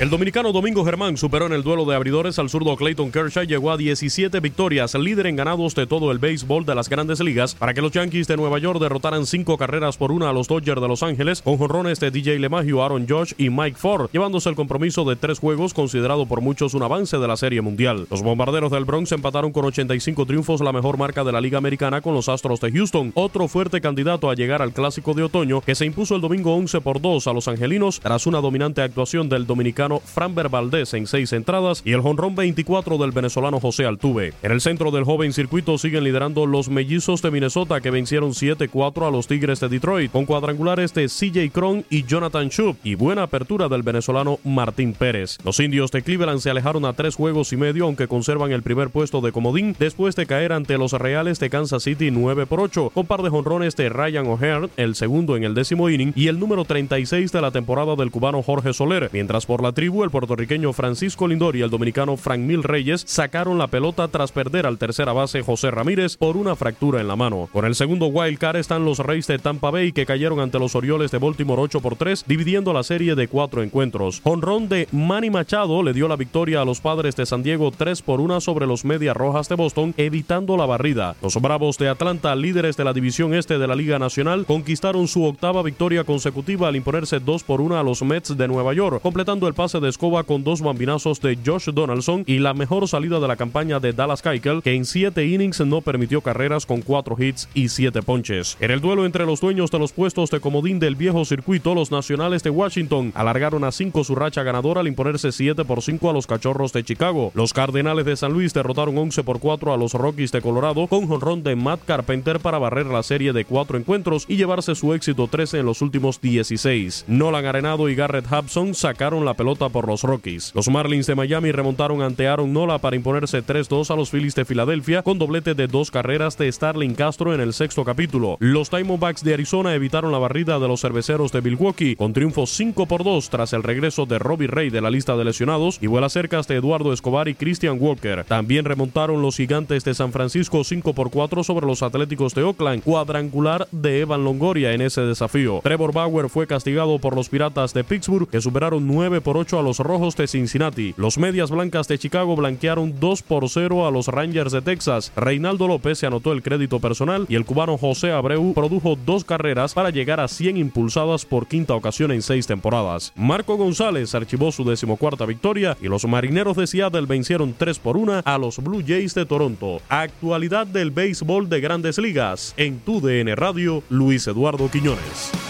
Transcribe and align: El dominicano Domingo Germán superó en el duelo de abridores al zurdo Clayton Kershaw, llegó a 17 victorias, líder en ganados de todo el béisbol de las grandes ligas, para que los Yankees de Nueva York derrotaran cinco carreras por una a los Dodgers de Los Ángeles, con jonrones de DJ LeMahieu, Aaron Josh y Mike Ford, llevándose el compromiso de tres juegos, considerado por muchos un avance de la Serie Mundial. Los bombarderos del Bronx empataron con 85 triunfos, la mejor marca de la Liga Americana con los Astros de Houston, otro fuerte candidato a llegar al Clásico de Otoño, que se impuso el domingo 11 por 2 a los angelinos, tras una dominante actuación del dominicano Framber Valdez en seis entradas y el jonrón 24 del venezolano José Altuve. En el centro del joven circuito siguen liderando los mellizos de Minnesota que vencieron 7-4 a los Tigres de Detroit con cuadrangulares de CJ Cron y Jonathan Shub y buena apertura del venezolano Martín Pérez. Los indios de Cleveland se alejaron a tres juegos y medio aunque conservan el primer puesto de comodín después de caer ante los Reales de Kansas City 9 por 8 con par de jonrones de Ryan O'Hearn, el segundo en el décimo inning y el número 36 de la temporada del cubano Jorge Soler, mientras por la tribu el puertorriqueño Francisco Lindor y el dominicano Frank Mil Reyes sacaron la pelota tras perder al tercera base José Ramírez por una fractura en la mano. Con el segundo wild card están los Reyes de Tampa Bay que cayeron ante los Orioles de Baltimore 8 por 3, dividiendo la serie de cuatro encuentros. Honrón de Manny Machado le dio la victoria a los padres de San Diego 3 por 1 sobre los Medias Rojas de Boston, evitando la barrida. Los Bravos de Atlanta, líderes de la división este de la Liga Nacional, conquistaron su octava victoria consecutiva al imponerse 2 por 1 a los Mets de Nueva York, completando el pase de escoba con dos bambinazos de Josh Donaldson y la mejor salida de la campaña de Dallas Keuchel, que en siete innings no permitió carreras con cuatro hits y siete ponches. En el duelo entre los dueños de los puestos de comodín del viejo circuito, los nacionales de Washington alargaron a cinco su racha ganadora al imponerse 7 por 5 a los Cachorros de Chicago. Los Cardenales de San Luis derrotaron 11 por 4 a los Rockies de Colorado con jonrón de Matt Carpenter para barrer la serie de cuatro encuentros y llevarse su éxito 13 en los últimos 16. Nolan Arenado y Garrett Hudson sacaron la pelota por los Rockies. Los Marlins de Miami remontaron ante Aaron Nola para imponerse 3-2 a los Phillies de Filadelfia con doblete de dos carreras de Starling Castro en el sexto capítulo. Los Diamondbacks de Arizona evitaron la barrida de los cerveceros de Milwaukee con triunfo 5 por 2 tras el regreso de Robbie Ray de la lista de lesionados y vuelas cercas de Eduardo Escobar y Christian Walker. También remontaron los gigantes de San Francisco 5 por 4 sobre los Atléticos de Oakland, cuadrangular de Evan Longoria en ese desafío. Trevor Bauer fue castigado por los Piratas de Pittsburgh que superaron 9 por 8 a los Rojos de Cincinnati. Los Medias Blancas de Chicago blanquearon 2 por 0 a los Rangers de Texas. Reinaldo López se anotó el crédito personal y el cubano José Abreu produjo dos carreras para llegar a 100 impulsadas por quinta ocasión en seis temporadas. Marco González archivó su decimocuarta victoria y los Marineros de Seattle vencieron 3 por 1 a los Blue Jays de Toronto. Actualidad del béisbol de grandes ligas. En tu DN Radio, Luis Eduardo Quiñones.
El 0.00 0.08
dominicano 0.08 0.50
Domingo 0.50 0.82
Germán 0.82 1.18
superó 1.18 1.44
en 1.44 1.52
el 1.52 1.62
duelo 1.62 1.84
de 1.84 1.94
abridores 1.94 2.38
al 2.38 2.48
zurdo 2.48 2.74
Clayton 2.74 3.12
Kershaw, 3.12 3.44
llegó 3.44 3.70
a 3.70 3.76
17 3.76 4.40
victorias, 4.40 4.94
líder 4.94 5.26
en 5.26 5.36
ganados 5.36 5.74
de 5.74 5.86
todo 5.86 6.10
el 6.10 6.18
béisbol 6.18 6.64
de 6.64 6.74
las 6.74 6.88
grandes 6.88 7.20
ligas, 7.20 7.54
para 7.54 7.74
que 7.74 7.82
los 7.82 7.92
Yankees 7.92 8.26
de 8.26 8.38
Nueva 8.38 8.58
York 8.58 8.80
derrotaran 8.80 9.26
cinco 9.26 9.58
carreras 9.58 9.98
por 9.98 10.10
una 10.10 10.30
a 10.30 10.32
los 10.32 10.48
Dodgers 10.48 10.80
de 10.80 10.88
Los 10.88 11.02
Ángeles, 11.02 11.42
con 11.42 11.58
jonrones 11.58 12.00
de 12.00 12.10
DJ 12.10 12.38
LeMahieu, 12.38 12.80
Aaron 12.80 13.04
Josh 13.06 13.34
y 13.36 13.50
Mike 13.50 13.76
Ford, 13.76 14.08
llevándose 14.10 14.48
el 14.48 14.54
compromiso 14.54 15.04
de 15.04 15.16
tres 15.16 15.38
juegos, 15.38 15.74
considerado 15.74 16.24
por 16.24 16.40
muchos 16.40 16.72
un 16.72 16.82
avance 16.82 17.18
de 17.18 17.28
la 17.28 17.36
Serie 17.36 17.60
Mundial. 17.60 18.06
Los 18.10 18.22
bombarderos 18.22 18.72
del 18.72 18.86
Bronx 18.86 19.12
empataron 19.12 19.52
con 19.52 19.66
85 19.66 20.24
triunfos, 20.24 20.62
la 20.62 20.72
mejor 20.72 20.96
marca 20.96 21.24
de 21.24 21.32
la 21.32 21.42
Liga 21.42 21.58
Americana 21.58 22.00
con 22.00 22.14
los 22.14 22.30
Astros 22.30 22.62
de 22.62 22.72
Houston, 22.72 23.12
otro 23.14 23.48
fuerte 23.48 23.82
candidato 23.82 24.30
a 24.30 24.34
llegar 24.34 24.62
al 24.62 24.72
Clásico 24.72 25.12
de 25.12 25.24
Otoño, 25.24 25.60
que 25.60 25.74
se 25.74 25.84
impuso 25.84 26.14
el 26.14 26.22
domingo 26.22 26.54
11 26.56 26.80
por 26.80 27.02
2 27.02 27.26
a 27.26 27.34
los 27.34 27.48
angelinos, 27.48 28.00
tras 28.00 28.26
una 28.26 28.40
dominante 28.40 28.80
actuación 28.80 29.28
del 29.28 29.46
dominicano 29.46 29.89
Framber 29.98 30.48
Valdez 30.48 30.94
en 30.94 31.08
seis 31.08 31.32
entradas 31.32 31.82
y 31.84 31.92
el 31.92 32.00
jonrón 32.00 32.36
24 32.36 32.98
del 32.98 33.10
venezolano 33.10 33.58
José 33.58 33.86
Altuve. 33.86 34.34
En 34.42 34.52
el 34.52 34.60
centro 34.60 34.92
del 34.92 35.02
joven 35.02 35.32
circuito 35.32 35.76
siguen 35.78 36.04
liderando 36.04 36.46
los 36.46 36.68
mellizos 36.68 37.22
de 37.22 37.32
Minnesota 37.32 37.80
que 37.80 37.90
vencieron 37.90 38.30
7-4 38.30 39.08
a 39.08 39.10
los 39.10 39.26
Tigres 39.26 39.58
de 39.58 39.68
Detroit 39.68 40.12
con 40.12 40.26
cuadrangulares 40.26 40.94
de 40.94 41.06
CJ 41.06 41.50
Cron 41.52 41.84
y 41.90 42.04
Jonathan 42.04 42.48
Shub 42.48 42.76
y 42.84 42.94
buena 42.94 43.24
apertura 43.24 43.68
del 43.68 43.82
venezolano 43.82 44.38
Martín 44.44 44.92
Pérez. 44.92 45.38
Los 45.44 45.58
indios 45.58 45.90
de 45.90 46.02
Cleveland 46.02 46.40
se 46.40 46.50
alejaron 46.50 46.84
a 46.84 46.92
tres 46.92 47.16
juegos 47.16 47.52
y 47.52 47.56
medio 47.56 47.86
aunque 47.86 48.06
conservan 48.06 48.52
el 48.52 48.62
primer 48.62 48.90
puesto 48.90 49.20
de 49.20 49.32
comodín 49.32 49.74
después 49.78 50.14
de 50.14 50.26
caer 50.26 50.52
ante 50.52 50.78
los 50.78 50.92
Reales 50.92 51.40
de 51.40 51.50
Kansas 51.50 51.82
City 51.82 52.10
9 52.10 52.46
por 52.46 52.60
8 52.60 52.90
con 52.94 53.06
par 53.06 53.22
de 53.22 53.30
jonrones 53.30 53.76
de 53.76 53.88
Ryan 53.88 54.26
O'Hearn, 54.26 54.70
el 54.76 54.94
segundo 54.94 55.36
en 55.36 55.44
el 55.44 55.54
décimo 55.54 55.88
inning 55.88 56.12
y 56.14 56.28
el 56.28 56.38
número 56.38 56.64
36 56.64 57.32
de 57.32 57.40
la 57.40 57.50
temporada 57.50 57.96
del 57.96 58.10
cubano 58.10 58.42
Jorge 58.42 58.72
Soler, 58.72 59.10
mientras 59.12 59.46
por 59.46 59.62
la 59.62 59.72
tribu 59.80 60.04
el 60.04 60.10
puertorriqueño 60.10 60.74
Francisco 60.74 61.26
Lindor 61.26 61.56
y 61.56 61.62
el 61.62 61.70
dominicano 61.70 62.18
Frank 62.18 62.40
Mil 62.40 62.62
Reyes 62.62 63.02
sacaron 63.06 63.56
la 63.56 63.68
pelota 63.68 64.08
tras 64.08 64.30
perder 64.30 64.66
al 64.66 64.76
tercera 64.76 65.14
base 65.14 65.40
José 65.40 65.70
Ramírez 65.70 66.18
por 66.18 66.36
una 66.36 66.54
fractura 66.54 67.00
en 67.00 67.08
la 67.08 67.16
mano. 67.16 67.48
Con 67.50 67.64
el 67.64 67.74
segundo 67.74 68.08
wild 68.08 68.36
card 68.36 68.56
están 68.56 68.84
los 68.84 68.98
Reyes 68.98 69.26
de 69.26 69.38
Tampa 69.38 69.70
Bay 69.70 69.92
que 69.92 70.04
cayeron 70.04 70.40
ante 70.40 70.58
los 70.58 70.74
Orioles 70.74 71.10
de 71.12 71.16
Baltimore 71.16 71.62
8 71.62 71.80
por 71.80 71.96
3, 71.96 72.26
dividiendo 72.28 72.74
la 72.74 72.82
serie 72.82 73.14
de 73.14 73.26
cuatro 73.26 73.62
encuentros. 73.62 74.20
Honrón 74.22 74.68
de 74.68 74.86
Manny 74.92 75.30
Machado 75.30 75.82
le 75.82 75.94
dio 75.94 76.08
la 76.08 76.16
victoria 76.16 76.60
a 76.60 76.66
los 76.66 76.82
padres 76.82 77.16
de 77.16 77.24
San 77.24 77.42
Diego 77.42 77.70
3 77.70 78.02
por 78.02 78.20
1 78.20 78.42
sobre 78.42 78.66
los 78.66 78.84
Medias 78.84 79.16
Rojas 79.16 79.48
de 79.48 79.54
Boston, 79.54 79.94
evitando 79.96 80.58
la 80.58 80.66
barrida. 80.66 81.16
Los 81.22 81.40
Bravos 81.40 81.78
de 81.78 81.88
Atlanta, 81.88 82.34
líderes 82.34 82.76
de 82.76 82.84
la 82.84 82.92
división 82.92 83.32
este 83.32 83.58
de 83.58 83.66
la 83.66 83.76
Liga 83.76 83.98
Nacional, 83.98 84.44
conquistaron 84.44 85.08
su 85.08 85.24
octava 85.24 85.62
victoria 85.62 86.04
consecutiva 86.04 86.68
al 86.68 86.76
imponerse 86.76 87.18
2 87.18 87.44
por 87.44 87.62
1 87.62 87.78
a 87.78 87.82
los 87.82 88.02
Mets 88.02 88.36
de 88.36 88.46
Nueva 88.46 88.74
York, 88.74 89.00
completando 89.00 89.48
el 89.48 89.54
pase 89.60 89.78
de 89.78 89.90
escoba 89.90 90.24
con 90.24 90.42
dos 90.42 90.62
bambinazos 90.62 91.20
de 91.20 91.36
Josh 91.44 91.68
Donaldson 91.68 92.24
y 92.26 92.38
la 92.38 92.54
mejor 92.54 92.88
salida 92.88 93.20
de 93.20 93.28
la 93.28 93.36
campaña 93.36 93.78
de 93.78 93.92
Dallas 93.92 94.22
Keuchel, 94.22 94.62
que 94.62 94.72
en 94.72 94.86
siete 94.86 95.26
innings 95.26 95.60
no 95.60 95.82
permitió 95.82 96.22
carreras 96.22 96.64
con 96.64 96.80
cuatro 96.80 97.14
hits 97.18 97.46
y 97.52 97.68
siete 97.68 98.00
ponches. 98.00 98.56
En 98.58 98.70
el 98.70 98.80
duelo 98.80 99.04
entre 99.04 99.26
los 99.26 99.42
dueños 99.42 99.70
de 99.70 99.78
los 99.78 99.92
puestos 99.92 100.30
de 100.30 100.40
comodín 100.40 100.78
del 100.78 100.96
viejo 100.96 101.26
circuito, 101.26 101.74
los 101.74 101.90
nacionales 101.90 102.42
de 102.42 102.48
Washington 102.48 103.12
alargaron 103.14 103.64
a 103.64 103.70
cinco 103.70 104.02
su 104.02 104.14
racha 104.14 104.42
ganadora 104.42 104.80
al 104.80 104.88
imponerse 104.88 105.30
7 105.30 105.66
por 105.66 105.82
5 105.82 106.08
a 106.08 106.14
los 106.14 106.26
Cachorros 106.26 106.72
de 106.72 106.82
Chicago. 106.82 107.30
Los 107.34 107.52
Cardenales 107.52 108.06
de 108.06 108.16
San 108.16 108.32
Luis 108.32 108.54
derrotaron 108.54 108.96
11 108.96 109.24
por 109.24 109.40
4 109.40 109.74
a 109.74 109.76
los 109.76 109.92
Rockies 109.92 110.32
de 110.32 110.40
Colorado 110.40 110.86
con 110.86 111.06
jonrón 111.06 111.42
de 111.42 111.54
Matt 111.54 111.84
Carpenter 111.84 112.40
para 112.40 112.58
barrer 112.58 112.86
la 112.86 113.02
serie 113.02 113.34
de 113.34 113.44
cuatro 113.44 113.76
encuentros 113.76 114.24
y 114.26 114.36
llevarse 114.36 114.74
su 114.74 114.94
éxito 114.94 115.28
13 115.28 115.58
en 115.58 115.66
los 115.66 115.82
últimos 115.82 116.18
16. 116.22 117.04
Nolan 117.08 117.44
Arenado 117.44 117.90
y 117.90 117.94
Garrett 117.94 118.24
Hudson 118.24 118.74
sacaron 118.74 119.26
la 119.26 119.34
pelota 119.34 119.49
por 119.56 119.88
los 119.88 120.02
Rockies. 120.02 120.52
Los 120.54 120.68
Marlins 120.68 121.06
de 121.06 121.14
Miami 121.14 121.52
remontaron 121.52 122.02
ante 122.02 122.28
Aaron 122.28 122.52
Nola 122.52 122.78
para 122.78 122.96
imponerse 122.96 123.44
3-2 123.44 123.90
a 123.90 123.96
los 123.96 124.10
Phillies 124.10 124.34
de 124.34 124.44
Filadelfia 124.44 125.02
con 125.02 125.18
doblete 125.18 125.54
de 125.54 125.66
dos 125.66 125.90
carreras 125.90 126.38
de 126.38 126.50
Starling 126.50 126.94
Castro 126.94 127.34
en 127.34 127.40
el 127.40 127.52
sexto 127.52 127.84
capítulo. 127.84 128.36
Los 128.38 128.70
Diamondbacks 128.70 129.24
de 129.24 129.34
Arizona 129.34 129.74
evitaron 129.74 130.12
la 130.12 130.18
barrida 130.18 130.58
de 130.58 130.68
los 130.68 130.80
cerveceros 130.80 131.32
de 131.32 131.42
Milwaukee 131.42 131.96
con 131.96 132.12
triunfo 132.12 132.46
5 132.46 132.86
por 132.86 133.02
2 133.04 133.28
tras 133.28 133.52
el 133.52 133.62
regreso 133.62 134.06
de 134.06 134.18
Robbie 134.18 134.46
Ray 134.46 134.70
de 134.70 134.80
la 134.80 134.90
lista 134.90 135.16
de 135.16 135.24
lesionados 135.24 135.78
y 135.80 135.88
vuelas 135.88 136.12
cercas 136.12 136.46
de 136.46 136.56
Eduardo 136.56 136.92
Escobar 136.92 137.28
y 137.28 137.34
Christian 137.34 137.78
Walker. 137.80 138.24
También 138.24 138.64
remontaron 138.64 139.20
los 139.20 139.36
gigantes 139.36 139.84
de 139.84 139.94
San 139.94 140.12
Francisco 140.12 140.62
5 140.62 140.94
por 140.94 141.10
4 141.10 141.42
sobre 141.44 141.66
los 141.66 141.82
Atléticos 141.82 142.34
de 142.34 142.42
Oakland, 142.42 142.82
cuadrangular 142.82 143.66
de 143.72 144.00
Evan 144.00 144.24
Longoria 144.24 144.72
en 144.72 144.80
ese 144.80 145.00
desafío. 145.02 145.60
Trevor 145.62 145.92
Bauer 145.92 146.28
fue 146.28 146.46
castigado 146.46 146.98
por 146.98 147.16
los 147.16 147.28
Piratas 147.28 147.74
de 147.74 147.84
Pittsburgh 147.84 148.28
que 148.28 148.40
superaron 148.40 148.86
9 148.86 149.20
por 149.20 149.36
8 149.40 149.58
a 149.58 149.62
los 149.62 149.78
Rojos 149.78 150.16
de 150.16 150.28
Cincinnati. 150.28 150.92
Los 150.98 151.16
Medias 151.16 151.50
Blancas 151.50 151.88
de 151.88 151.98
Chicago 151.98 152.36
blanquearon 152.36 153.00
2 153.00 153.22
por 153.22 153.48
0 153.48 153.86
a 153.86 153.90
los 153.90 154.08
Rangers 154.08 154.52
de 154.52 154.60
Texas. 154.60 155.12
Reinaldo 155.16 155.66
López 155.66 155.98
se 155.98 156.06
anotó 156.06 156.32
el 156.32 156.42
crédito 156.42 156.78
personal 156.78 157.24
y 157.28 157.36
el 157.36 157.46
cubano 157.46 157.78
José 157.78 158.12
Abreu 158.12 158.52
produjo 158.52 158.96
dos 158.96 159.24
carreras 159.24 159.72
para 159.72 159.88
llegar 159.88 160.20
a 160.20 160.28
100 160.28 160.58
impulsadas 160.58 161.24
por 161.24 161.46
quinta 161.46 161.74
ocasión 161.74 162.12
en 162.12 162.20
seis 162.20 162.46
temporadas. 162.46 163.14
Marco 163.16 163.56
González 163.56 164.14
archivó 164.14 164.52
su 164.52 164.64
decimocuarta 164.64 165.24
victoria 165.24 165.76
y 165.80 165.88
los 165.88 166.04
Marineros 166.04 166.58
de 166.58 166.66
Seattle 166.66 167.06
vencieron 167.06 167.54
3 167.56 167.78
por 167.78 167.96
1 167.96 168.22
a 168.24 168.38
los 168.38 168.58
Blue 168.58 168.84
Jays 168.86 169.14
de 169.14 169.24
Toronto. 169.24 169.80
Actualidad 169.88 170.66
del 170.66 170.90
béisbol 170.90 171.48
de 171.48 171.60
grandes 171.60 171.96
ligas. 171.96 172.52
En 172.58 172.80
tu 172.80 173.00
DN 173.00 173.34
Radio, 173.36 173.82
Luis 173.88 174.26
Eduardo 174.26 174.70
Quiñones. 174.70 175.49